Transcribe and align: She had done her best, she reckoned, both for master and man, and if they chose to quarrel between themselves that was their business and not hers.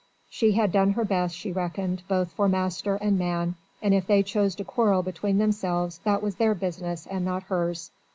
She 0.31 0.53
had 0.53 0.71
done 0.71 0.93
her 0.93 1.05
best, 1.05 1.35
she 1.35 1.51
reckoned, 1.51 2.01
both 2.07 2.31
for 2.31 2.49
master 2.49 2.95
and 2.95 3.19
man, 3.19 3.53
and 3.83 3.93
if 3.93 4.07
they 4.07 4.23
chose 4.23 4.55
to 4.55 4.63
quarrel 4.63 5.03
between 5.03 5.37
themselves 5.37 5.99
that 5.99 6.23
was 6.23 6.37
their 6.37 6.55
business 6.55 7.05
and 7.05 7.23
not 7.23 7.43
hers. 7.43 7.91